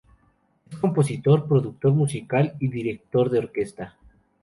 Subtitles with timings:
[0.67, 3.97] Es compositor, productor musical y director de orquesta.